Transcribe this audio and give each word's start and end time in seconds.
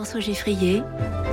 François 0.00 0.20
Geffrier 0.20 0.82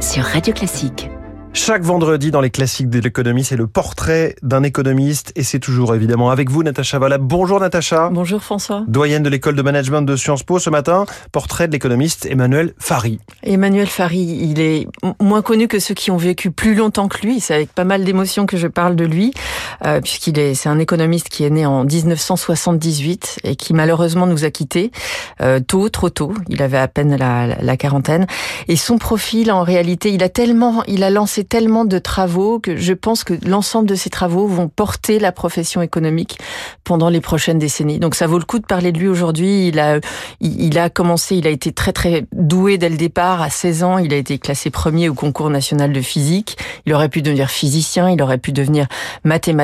sur 0.01 0.25
Radio 0.25 0.53
Classique. 0.53 1.09
Chaque 1.53 1.83
vendredi 1.83 2.31
dans 2.31 2.41
les 2.41 2.49
classiques 2.49 2.89
de 2.89 2.99
l'économie, 2.99 3.43
c'est 3.43 3.55
le 3.55 3.65
portrait 3.65 4.35
d'un 4.43 4.61
économiste 4.61 5.31
et 5.35 5.43
c'est 5.43 5.57
toujours 5.57 5.95
évidemment 5.95 6.29
avec 6.29 6.51
vous, 6.51 6.61
Natacha 6.61 6.99
Valla. 6.99 7.17
Bonjour 7.17 7.59
Natacha. 7.59 8.09
Bonjour 8.11 8.43
François. 8.43 8.83
Doyenne 8.87 9.23
de 9.23 9.29
l'école 9.29 9.55
de 9.55 9.61
management 9.61 10.03
de 10.03 10.15
Sciences 10.15 10.43
Po 10.43 10.59
ce 10.59 10.69
matin, 10.69 11.05
portrait 11.31 11.67
de 11.67 11.71
l'économiste 11.71 12.27
Emmanuel 12.29 12.73
Fari. 12.77 13.19
Emmanuel 13.41 13.87
Fari, 13.87 14.19
il 14.19 14.59
est 14.59 14.87
moins 15.21 15.41
connu 15.41 15.67
que 15.67 15.79
ceux 15.79 15.95
qui 15.95 16.11
ont 16.11 16.17
vécu 16.17 16.51
plus 16.51 16.75
longtemps 16.75 17.07
que 17.07 17.25
lui. 17.25 17.39
C'est 17.39 17.55
avec 17.55 17.73
pas 17.73 17.85
mal 17.85 18.03
d'émotion 18.03 18.45
que 18.45 18.57
je 18.57 18.67
parle 18.67 18.95
de 18.95 19.05
lui, 19.05 19.33
euh, 19.85 20.01
puisqu'il 20.01 20.39
est, 20.39 20.53
c'est 20.53 20.69
un 20.69 20.79
économiste 20.79 21.29
qui 21.29 21.43
est 21.43 21.49
né 21.49 21.65
en 21.65 21.83
1978 21.83 23.39
et 23.43 23.55
qui 23.55 23.73
malheureusement 23.73 24.27
nous 24.27 24.45
a 24.45 24.51
quittés 24.51 24.91
euh, 25.41 25.59
tôt, 25.59 25.89
trop 25.89 26.09
tôt. 26.09 26.33
Il 26.49 26.61
avait 26.61 26.77
à 26.77 26.87
peine 26.87 27.15
la, 27.15 27.47
la 27.61 27.77
quarantaine. 27.77 28.27
Et 28.67 28.75
son 28.75 28.97
profil, 28.97 29.51
en 29.51 29.63
réalité, 29.63 30.11
il 30.11 30.23
a 30.23 30.29
tellement, 30.29 30.83
il 30.87 31.03
a 31.03 31.09
lancé 31.09 31.43
tellement 31.43 31.85
de 31.85 31.99
travaux 31.99 32.59
que 32.59 32.77
je 32.77 32.93
pense 32.93 33.23
que 33.23 33.33
l'ensemble 33.45 33.87
de 33.87 33.95
ces 33.95 34.09
travaux 34.09 34.47
vont 34.47 34.67
porter 34.67 35.19
la 35.19 35.31
profession 35.31 35.81
économique 35.81 36.39
pendant 36.83 37.09
les 37.09 37.21
prochaines 37.21 37.59
décennies. 37.59 37.99
Donc 37.99 38.15
ça 38.15 38.27
vaut 38.27 38.39
le 38.39 38.45
coup 38.45 38.59
de 38.59 38.65
parler 38.65 38.91
de 38.91 38.99
lui 38.99 39.07
aujourd'hui. 39.07 39.67
Il 39.67 39.79
a, 39.79 39.99
il 40.39 40.77
a 40.79 40.89
commencé, 40.89 41.35
il 41.35 41.47
a 41.47 41.49
été 41.49 41.71
très 41.71 41.93
très 41.93 42.25
doué 42.31 42.77
dès 42.77 42.89
le 42.89 42.97
départ. 42.97 43.41
À 43.41 43.49
16 43.49 43.83
ans, 43.83 43.97
il 43.97 44.13
a 44.13 44.17
été 44.17 44.39
classé 44.39 44.69
premier 44.69 45.09
au 45.09 45.13
concours 45.13 45.49
national 45.49 45.91
de 45.91 46.01
physique. 46.01 46.57
Il 46.85 46.93
aurait 46.93 47.09
pu 47.09 47.21
devenir 47.21 47.49
physicien, 47.49 48.09
il 48.09 48.21
aurait 48.21 48.37
pu 48.37 48.51
devenir 48.51 48.87
mathématicien. 49.23 49.56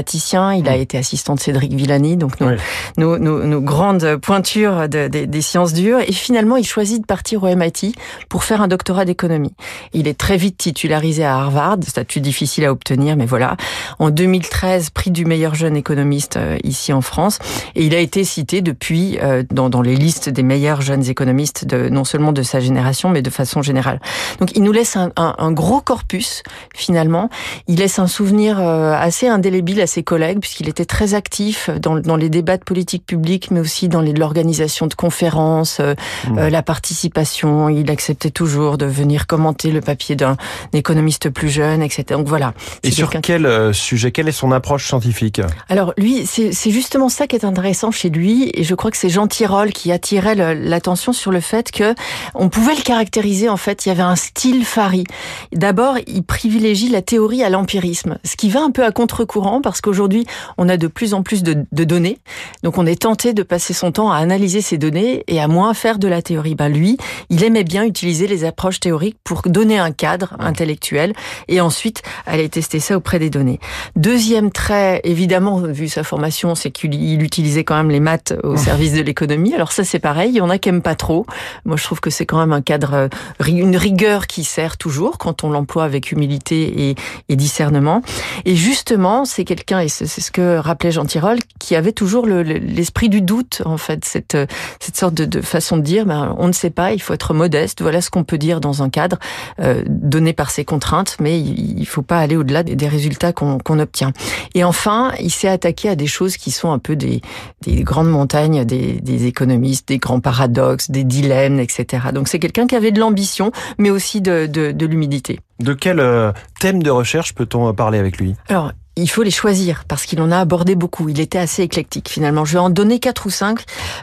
Il 0.52 0.68
a 0.68 0.78
mmh. 0.78 0.82
été 0.82 0.98
assistant 0.98 1.36
de 1.36 1.40
Cédric 1.40 1.74
Villani, 1.74 2.18
donc 2.18 2.40
nos, 2.40 2.52
nos, 2.98 3.18
nos, 3.18 3.44
nos 3.44 3.62
grandes 3.62 4.18
pointures 4.18 4.90
de, 4.90 5.08
de, 5.08 5.26
des 5.26 5.42
sciences 5.42 5.74
dures. 5.74 6.00
Et 6.00 6.14
finalement, 6.14 6.58
il 6.58 6.66
choisit 6.66 7.02
de 7.02 7.06
partir 7.06 7.44
au 7.44 7.56
MIT 7.56 7.94
pour 8.30 8.44
faire 8.44 8.62
un 8.62 8.68
doctorat 8.68 9.06
d'économie. 9.06 9.54
Il 9.94 10.08
est 10.08 10.18
très 10.18 10.38
vite 10.38 10.58
titularisé 10.58 11.24
à 11.24 11.38
Harvard 11.38 11.78
statut 11.88 12.22
difficile 12.22 12.66
à 12.66 12.72
obtenir, 12.72 13.16
mais 13.16 13.26
voilà. 13.26 13.56
En 14.00 14.10
2013, 14.10 14.90
prix 14.90 15.12
du 15.12 15.26
meilleur 15.26 15.56
jeune 15.56 15.76
économiste 15.76 16.38
euh, 16.38 16.58
ici 16.64 16.94
en 16.94 17.02
France, 17.02 17.40
et 17.76 17.86
il 17.86 17.96
a 17.96 18.00
été 18.00 18.24
cité 18.24 18.62
depuis 18.62 19.20
euh, 19.22 19.44
dans, 19.52 19.70
dans 19.70 19.82
les 19.82 19.96
listes 19.96 20.30
des 20.30 20.44
meilleurs 20.44 20.82
jeunes 20.82 21.08
économistes, 21.08 21.66
de, 21.66 21.90
non 21.90 22.04
seulement 22.04 22.32
de 22.32 22.42
sa 22.42 22.60
génération, 22.60 23.10
mais 23.10 23.22
de 23.22 23.30
façon 23.30 23.62
générale. 23.62 24.00
Donc 24.40 24.56
il 24.56 24.64
nous 24.64 24.72
laisse 24.72 24.96
un, 24.96 25.12
un, 25.18 25.36
un 25.38 25.52
gros 25.52 25.82
corpus 25.82 26.44
finalement. 26.74 27.30
Il 27.68 27.80
laisse 27.80 28.00
un 28.00 28.08
souvenir 28.08 28.60
euh, 28.60 28.94
assez 28.94 29.28
indélébile 29.28 29.82
à 29.84 29.88
ses 29.88 30.04
collègues, 30.04 30.40
puisqu'il 30.40 30.70
était 30.70 30.86
très 30.86 31.14
actif 31.14 31.70
dans, 31.70 32.00
dans 32.00 32.16
les 32.16 32.30
débats 32.30 32.58
de 32.58 32.64
politique 32.64 33.06
publique, 33.06 33.52
mais 33.52 33.60
aussi 33.60 33.88
dans 33.88 34.02
l'organisation 34.02 34.88
de 34.88 34.94
conférences, 34.94 35.80
mmh. 35.80 36.48
la 36.48 36.64
participation. 36.64 37.70
Il 37.70 37.90
acceptait 37.92 38.32
toujours 38.32 38.78
de 38.78 38.86
venir 38.86 39.28
commenter 39.28 39.72
le 39.72 39.82
papier 39.82 40.16
d'un 40.16 40.38
économiste 40.74 41.30
plus 41.30 41.50
jeune 41.50 41.64
etc. 41.82 42.04
Donc 42.10 42.28
voilà. 42.28 42.54
Et 42.84 42.92
sur 42.92 43.10
quel 43.10 43.46
euh, 43.46 43.74
sujet 43.74 44.12
Quelle 44.12 44.28
est 44.28 44.34
son 44.34 44.52
approche 44.52 44.88
scientifique? 44.88 45.42
Alors 45.70 45.94
lui, 45.98 46.26
c'est 46.26 46.72
justement 46.72 47.10
ça 47.10 47.28
qui 47.28 47.36
est 47.36 47.46
intéressant 47.46 47.92
chez 47.92 48.10
lui, 48.10 48.52
et 48.54 48.64
je 48.64 48.76
crois 48.76 48.92
que 48.92 48.98
c'est 48.98 49.10
Jean 49.10 49.28
Tirole 49.28 49.72
qui 49.72 49.92
attirait 49.92 50.36
l'attention 50.56 51.14
sur 51.14 51.32
le 51.32 51.40
fait 51.40 51.72
que 51.72 51.94
on 52.36 52.50
pouvait 52.50 52.76
le 52.76 52.82
caractériser. 52.82 53.50
En 53.50 53.58
fait, 53.58 53.86
il 53.86 53.90
y 53.90 53.92
avait 53.92 54.04
un 54.04 54.16
style 54.16 54.66
Fari. 54.66 55.04
D'abord, 55.52 55.98
il 56.08 56.24
privilégie 56.24 56.90
la 56.90 57.02
théorie 57.02 57.44
à 57.44 57.50
l'empirisme, 57.50 58.18
ce 58.24 58.36
qui 58.36 58.50
va 58.50 58.62
un 58.62 58.72
peu 58.72 58.84
à 58.84 58.92
contre-courant 58.92 59.62
parce 59.74 59.82
qu'aujourd'hui, 59.82 60.28
on 60.60 60.70
a 60.70 60.78
de 60.78 60.86
plus 60.86 61.16
en 61.16 61.24
plus 61.24 61.42
de, 61.42 61.66
de, 61.72 61.84
données, 61.84 62.20
donc 62.62 62.78
on 62.78 62.86
est 62.86 63.02
tenté 63.02 63.34
de 63.34 63.42
passer 63.42 63.74
son 63.74 63.92
temps 63.92 64.12
à 64.12 64.18
analyser 64.18 64.62
ces 64.62 64.78
données 64.78 65.24
et 65.28 65.42
à 65.42 65.48
moins 65.48 65.74
faire 65.74 65.98
de 65.98 66.08
la 66.08 66.22
théorie. 66.22 66.54
Ben 66.54 66.70
lui, 66.70 66.98
il 67.32 67.44
aimait 67.44 67.64
bien 67.64 67.84
utiliser 67.84 68.28
les 68.28 68.44
approches 68.46 68.80
théoriques 68.80 69.18
pour 69.24 69.42
donner 69.46 69.80
un 69.80 69.92
cadre 69.92 70.36
intellectuel 70.38 71.14
et 71.48 71.60
ensuite 71.60 72.04
aller 72.28 72.50
tester 72.50 72.80
ça 72.80 72.96
auprès 72.96 73.18
des 73.18 73.32
données. 73.32 73.60
Deuxième 73.96 74.52
trait, 74.52 75.02
évidemment, 75.06 75.58
vu 75.58 75.88
sa 75.88 76.04
formation, 76.04 76.54
c'est 76.54 76.70
qu'il 76.70 77.24
utilisait 77.24 77.64
quand 77.64 77.78
même 77.78 77.90
les 77.90 78.00
maths 78.00 78.36
au 78.44 78.58
service 78.58 78.94
de 78.94 79.02
l'économie. 79.02 79.56
Alors 79.56 79.72
ça, 79.72 79.84
c'est 79.84 79.98
pareil. 79.98 80.30
Il 80.30 80.36
y 80.36 80.42
en 80.42 80.52
a 80.52 80.60
qui 80.60 80.70
aiment 80.70 80.84
pas 80.84 80.94
trop. 80.94 81.26
Moi, 81.66 81.78
je 81.78 81.84
trouve 81.84 82.00
que 82.00 82.12
c'est 82.12 82.28
quand 82.28 82.38
même 82.38 82.54
un 82.54 82.62
cadre, 82.62 82.94
euh, 82.94 83.08
une 83.48 83.76
rigueur 83.76 84.28
qui 84.28 84.44
sert 84.44 84.78
toujours 84.78 85.18
quand 85.18 85.44
on 85.44 85.50
l'emploie 85.50 85.84
avec 85.84 86.12
humilité 86.12 86.90
et, 86.90 86.96
et, 87.30 87.36
discernement. 87.36 88.04
Et 88.46 88.56
justement, 88.56 89.26
c'est 89.26 89.46
quelqu'un, 89.46 89.63
et 89.72 89.88
c'est 89.88 90.08
ce 90.08 90.32
que 90.32 90.58
rappelait 90.58 90.92
Jean 90.92 91.06
Tirole, 91.06 91.40
qui 91.60 91.76
avait 91.76 91.92
toujours 91.92 92.28
l'esprit 92.28 93.08
le, 93.08 93.12
du 93.12 93.22
doute, 93.22 93.62
en 93.66 93.78
fait, 93.78 94.06
cette, 94.06 94.38
cette 94.80 94.98
sorte 94.98 95.14
de, 95.14 95.26
de 95.26 95.42
façon 95.42 95.78
de 95.78 95.82
dire, 95.82 96.06
ben, 96.06 96.36
on 96.38 96.48
ne 96.48 96.54
sait 96.54 96.70
pas, 96.70 96.94
il 96.94 97.02
faut 97.02 97.14
être 97.14 97.34
modeste. 97.34 97.82
Voilà 97.82 98.02
ce 98.02 98.10
qu'on 98.10 98.24
peut 98.24 98.38
dire 98.38 98.60
dans 98.60 98.84
un 98.84 98.90
cadre 98.90 99.18
euh, 99.60 99.84
donné 99.88 100.34
par 100.34 100.52
ses 100.52 100.66
contraintes, 100.66 101.18
mais 101.20 101.40
il 101.40 101.80
ne 101.80 101.86
faut 101.86 102.02
pas 102.02 102.20
aller 102.20 102.36
au-delà 102.36 102.64
des 102.64 102.88
résultats 102.88 103.34
qu'on 103.34 103.80
obtient. 103.80 104.12
Et 104.54 104.64
enfin, 104.64 105.12
il 105.20 105.32
s'est 105.32 105.48
attaqué 105.48 105.90
à 105.90 105.96
des 105.96 106.08
choses 106.08 106.38
qui 106.38 106.52
sont 106.52 106.72
un 106.72 106.80
peu 106.80 106.96
des, 106.96 107.22
des 107.62 107.84
grandes 107.84 108.10
montagnes 108.10 108.66
des, 108.66 109.00
des, 109.02 109.26
économistes, 109.26 109.88
des 109.88 109.98
grands 109.98 110.20
paradoxes, 110.20 110.92
des 110.92 111.04
dilemmes, 111.04 111.60
etc. 111.60 112.08
Donc 112.14 112.28
c'est 112.28 112.40
quelqu'un 112.40 112.68
qui 112.68 112.76
avait 112.76 112.92
de 112.92 113.00
l'ambition, 113.00 113.52
mais 113.78 113.90
aussi 113.90 114.22
de, 114.22 114.46
de, 114.46 114.72
de 114.72 114.86
l'humilité. 114.86 115.40
De 115.60 115.74
quel 115.74 116.00
euh, 116.00 116.32
thème 116.60 116.84
de 116.84 116.90
recherche 116.90 117.34
peut-on 117.34 117.74
parler 117.74 118.00
avec 118.00 118.18
lui? 118.18 118.36
Alors, 118.50 118.72
il 118.96 119.10
faut 119.10 119.24
les 119.24 119.32
choisir 119.32 119.86
parce 119.88 120.06
qu'il 120.06 120.22
en 120.22 120.32
a 120.32 120.38
abordé 120.40 120.76
beaucoup. 120.76 121.10
Il 121.10 121.20
était 121.20 121.40
assez 121.40 121.64
éclectique 121.64 122.10
finalement. 122.10 122.46
Je 122.46 122.54
vais 122.54 122.60
en 122.60 122.70
donner 122.70 123.00
quatre 123.00 123.26
ou 123.26 123.30
cinq. 123.30 123.62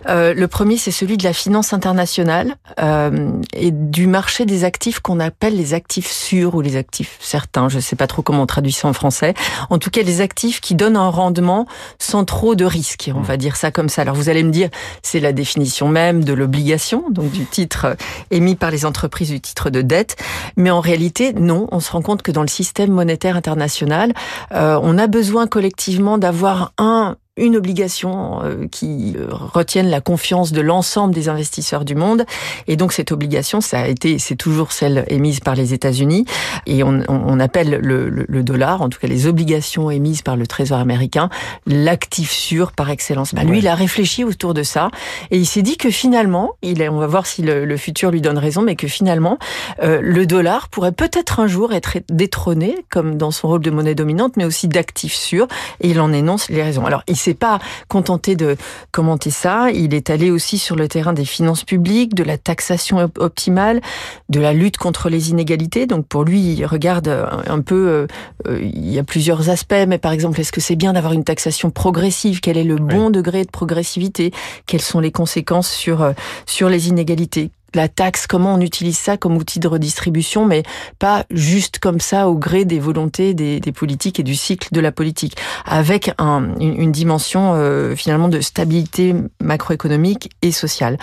Euh, 0.09 0.35
le 0.35 0.49
premier, 0.49 0.77
c'est 0.77 0.91
celui 0.91 1.17
de 1.17 1.23
la 1.23 1.33
finance 1.33 1.73
internationale 1.73 2.57
euh, 2.81 3.31
et 3.53 3.71
du 3.71 4.07
marché 4.07 4.47
des 4.47 4.65
actifs 4.65 5.01
qu'on 5.01 5.21
appelle 5.21 5.57
les 5.57 5.75
actifs 5.75 6.11
sûrs 6.11 6.55
ou 6.57 6.61
les 6.61 6.77
actifs 6.77 7.19
certains. 7.21 7.69
Je 7.69 7.77
ne 7.77 7.81
sais 7.81 7.97
pas 7.97 8.09
trop 8.09 8.23
comment 8.23 8.43
on 8.43 8.47
traduit 8.47 8.73
ça 8.73 8.89
en 8.89 8.93
français. 8.93 9.35
En 9.71 9.79
tout 9.79 9.91
cas, 9.91 10.03
les 10.03 10.21
actifs 10.21 10.61
qui 10.61 10.75
donnent 10.75 10.97
un 10.97 11.09
rendement 11.09 11.67
sans 11.99 12.25
trop 12.25 12.57
de 12.57 12.65
risques. 12.65 13.11
On 13.15 13.23
va 13.23 13.37
dire 13.37 13.57
ça 13.57 13.71
comme 13.71 13.89
ça. 13.89 14.03
Alors 14.03 14.17
vous 14.17 14.29
allez 14.29 14.43
me 14.43 14.51
dire, 14.51 14.71
c'est 15.03 15.21
la 15.21 15.33
définition 15.33 15.89
même 15.89 16.25
de 16.25 16.33
l'obligation, 16.33 17.05
donc 17.11 17.31
du 17.31 17.45
titre 17.45 17.97
émis 18.31 18.57
par 18.57 18.71
les 18.73 18.85
entreprises 18.85 19.31
du 19.31 19.41
titre 19.41 19.71
de 19.71 19.83
dette. 19.83 20.17
Mais 20.57 20.71
en 20.71 20.81
réalité, 20.81 21.33
non. 21.33 21.69
On 21.71 21.79
se 21.79 21.93
rend 21.93 22.03
compte 22.03 22.23
que 22.23 22.33
dans 22.33 22.43
le 22.43 22.49
système 22.49 22.91
monétaire 22.91 23.37
international, 23.37 24.13
euh, 24.53 24.80
on 24.83 24.99
a 24.99 25.07
besoin 25.07 25.47
collectivement 25.47 26.19
d'avoir 26.19 26.73
un 26.79 27.17
une 27.37 27.57
obligation 27.57 28.43
euh, 28.43 28.67
qui 28.71 29.15
euh, 29.17 29.27
retienne 29.31 29.89
la 29.89 30.01
confiance 30.01 30.53
de 30.53 30.61
l'ensemble 30.61 31.15
des 31.15 31.29
investisseurs 31.29 31.85
du 31.85 31.95
monde. 31.95 32.25
Et 32.67 32.77
donc 32.77 32.93
cette 32.93 33.13
obligation, 33.13 33.61
ça 33.61 33.81
a 33.81 33.87
été, 33.87 34.19
c'est 34.19 34.37
toujours 34.37 34.73
celle 34.73 35.05
émise 35.09 35.41
par 35.41 35.55
les 35.55 35.73
États-Unis. 35.73 36.25
Et 36.67 36.83
on, 36.83 37.03
on 37.09 37.41
appelle 37.41 37.79
le, 37.83 38.09
le, 38.09 38.43
dollar, 38.43 38.83
en 38.83 38.89
tout 38.89 38.99
cas 38.99 39.07
les 39.07 39.27
obligations 39.27 39.91
émises 39.91 40.23
par 40.23 40.37
le 40.37 40.47
Trésor 40.47 40.79
américain, 40.79 41.31
l'actif 41.67 42.31
sûr 42.31 42.73
par 42.73 42.91
excellence. 42.91 43.35
Bah, 43.35 43.45
lui, 43.45 43.59
il 43.59 43.69
a 43.69 43.75
réfléchi 43.75 44.25
autour 44.25 44.55
de 44.55 44.63
ça 44.63 44.91
et 45.31 45.39
il 45.39 45.47
s'est 45.47 45.63
dit 45.63 45.77
que 45.77 45.91
finalement, 45.91 46.53
il 46.63 46.83
est, 46.83 46.89
on 46.89 46.99
va 46.99 47.07
voir 47.07 47.27
si 47.27 47.43
le, 47.43 47.65
le, 47.65 47.77
futur 47.77 48.11
lui 48.11 48.21
donne 48.21 48.39
raison, 48.39 48.63
mais 48.63 48.77
que 48.77 48.89
finalement, 48.89 49.39
euh, 49.83 50.01
le 50.03 50.27
dollar 50.27 50.69
pourrait 50.69 50.93
peut-être 50.93 51.41
un 51.41 51.47
jour 51.47 51.73
être 51.73 51.99
détrôné, 52.09 52.85
comme 52.91 53.17
dans 53.17 53.31
son 53.31 53.49
rôle 53.49 53.61
de 53.61 53.71
monnaie 53.71 53.95
dominante, 53.95 54.37
mais 54.37 54.45
aussi 54.45 54.69
d'actif 54.69 55.15
sûr. 55.15 55.47
Et 55.81 55.91
il 55.91 56.01
en 56.01 56.13
énonce 56.13 56.49
les 56.49 56.63
raisons. 56.63 56.85
Alors, 56.85 57.03
il 57.07 57.17
s'est 57.21 57.35
pas 57.35 57.59
contenté 57.89 58.37
de 58.37 58.57
commenter 58.91 59.31
ça. 59.31 59.71
Il 59.71 59.95
est 59.95 60.11
allé 60.11 60.31
aussi 60.31 60.59
sur 60.59 60.77
le 60.77 60.89
terrain 60.89 61.13
des 61.13 61.25
finances 61.25 61.65
publiques, 61.65 62.15
de 62.15 62.25
la 62.25 62.39
taxation 62.39 63.11
optimale, 63.19 63.81
de 64.29 64.41
la 64.41 64.53
lutte 64.53 64.77
contre 64.77 65.09
les 65.09 65.31
inégalités. 65.31 65.87
Donc 65.87 66.07
pour 66.07 66.25
lui, 66.25 66.55
il 66.55 66.67
regarde 66.67 67.09
un 67.47 67.61
peu, 67.61 67.89
euh, 67.89 68.07
euh, 68.49 68.61
il 68.63 68.91
y 68.91 68.99
a 68.99 69.05
plusieurs 69.05 69.51
aspects, 69.51 69.85
mais 69.87 69.99
par 69.99 70.13
exemple, 70.13 70.41
est-ce 70.41 70.53
que 70.53 70.61
c'est 70.61 70.77
bien 70.77 70.93
d'avoir 70.93 71.13
une 71.13 71.25
taxation 71.25 71.71
progressive? 71.71 72.41
Quel 72.41 72.57
est 72.57 72.65
le 72.65 72.77
bon 72.77 73.11
degré 73.11 73.45
de 73.45 73.51
progressivité? 73.51 74.33
Quelles 74.67 74.81
sont 74.81 75.01
les 75.01 75.13
conséquences 75.13 75.71
sur 75.71 76.03
euh, 76.03 76.13
sur 76.47 76.69
les 76.69 76.89
inégalités? 76.89 77.51
La 77.75 77.89
taxe, 77.89 78.27
comment 78.27 78.55
on 78.55 78.61
utilise 78.61 78.99
ça 78.99 79.17
comme 79.17 79.37
outil 79.37 79.61
de 79.61 79.69
redistribution, 79.69 80.47
mais 80.47 80.63
pas 80.99 81.25
juste 81.31 81.79
comme 81.79 82.01
ça 82.01 82.29
au 82.29 82.35
gré 82.35 82.65
des 82.65 82.79
volontés 82.79 83.35
des, 83.35 83.61
politiques 83.73 84.19
et 84.19 84.23
du 84.23 84.35
cycle 84.35 84.69
de 84.73 84.81
la 84.81 84.93
politique, 84.93 85.37
avec 85.65 86.13
un, 86.19 86.55
une, 86.59 86.81
une, 86.81 86.93
dimension 86.93 87.55
euh, 87.55 87.95
finalement 87.95 88.29
de 88.29 88.41
stabilité 88.41 89.15
macroéconomique 89.41 90.31
et 90.43 90.53
sociale. 90.53 90.99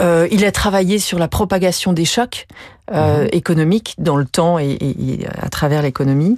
Euh, 0.00 0.28
il 0.30 0.44
a 0.44 0.52
travaillé 0.52 0.98
sur 0.98 1.18
la 1.18 1.28
propagation 1.28 1.92
des 1.92 2.04
chocs 2.04 2.46
euh, 2.90 3.22
mhm. 3.22 3.28
économique 3.32 3.94
dans 3.98 4.16
le 4.16 4.24
temps 4.24 4.58
et, 4.58 4.76
et, 4.80 5.26
à 5.40 5.48
travers 5.48 5.82
l'économie. 5.82 6.36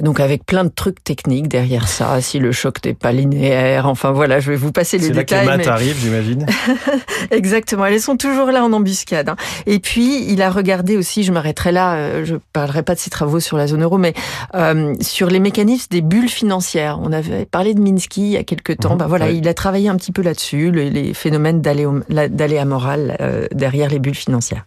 Donc 0.00 0.20
avec 0.20 0.46
plein 0.46 0.64
de 0.64 0.70
trucs 0.70 1.04
techniques 1.04 1.48
derrière 1.48 1.86
ça, 1.86 2.20
si 2.20 2.38
le 2.38 2.50
choc 2.50 2.84
n'est 2.84 2.94
pas 2.94 3.12
linéaire, 3.12 3.86
enfin 3.86 4.10
voilà, 4.10 4.40
je 4.40 4.50
vais 4.50 4.56
vous 4.56 4.72
passer 4.72 4.98
les 4.98 5.10
détails. 5.10 5.24
C'est 5.28 5.34
là 5.46 5.58
que 5.58 5.68
les 5.68 5.86
maths 5.86 5.96
j'imagine. 5.98 6.46
Exactement, 7.30 7.86
elles 7.86 8.00
sont 8.00 8.16
toujours 8.16 8.50
là 8.50 8.64
en 8.64 8.72
embuscade. 8.72 9.28
Hein. 9.28 9.36
Et 9.66 9.78
puis 9.78 10.24
il 10.32 10.40
a 10.42 10.50
regardé 10.50 10.96
aussi, 10.96 11.24
je 11.24 11.32
m'arrêterai 11.32 11.72
là, 11.72 11.94
euh, 11.94 12.24
je 12.24 12.36
parlerai 12.52 12.82
pas 12.82 12.94
de 12.94 13.00
ses 13.00 13.10
travaux 13.10 13.40
sur 13.40 13.56
la 13.56 13.66
zone 13.66 13.82
euro, 13.82 13.98
mais 13.98 14.14
euh, 14.54 14.94
sur 15.00 15.28
les 15.28 15.40
mécanismes 15.40 15.88
des 15.90 16.00
bulles 16.00 16.28
financières. 16.30 16.98
On 17.02 17.12
avait 17.12 17.44
parlé 17.44 17.74
de 17.74 17.80
Minsky 17.80 18.22
il 18.22 18.30
y 18.30 18.36
a 18.36 18.44
quelques 18.44 18.78
temps. 18.78 18.96
Bah 18.96 19.06
voilà, 19.08 19.30
il 19.30 19.46
a 19.46 19.54
travaillé 19.54 19.88
un 19.88 19.96
petit 19.96 20.12
peu 20.12 20.22
là-dessus, 20.22 20.70
les, 20.70 20.90
les 20.90 21.14
phénomènes 21.14 21.60
d'aléa 21.60 22.64
morale 22.64 23.16
euh, 23.20 23.46
derrière 23.52 23.90
les 23.90 23.98
bulles 23.98 24.14
financières. 24.14 24.64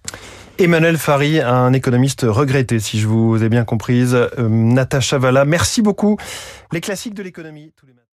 Emmanuel 0.58 0.98
Fari, 0.98 1.42
un 1.42 1.74
économiste 1.74 2.22
regretté, 2.22 2.80
si 2.80 2.98
je 2.98 3.08
vous 3.08 3.44
ai 3.44 3.50
bien 3.50 3.66
comprise. 3.66 4.16
Euh, 4.16 4.48
Natacha 4.48 5.18
Valla, 5.18 5.44
merci 5.44 5.82
beaucoup. 5.82 6.18
Les 6.72 6.80
classiques 6.80 7.14
de 7.14 7.24
l'économie. 7.24 7.74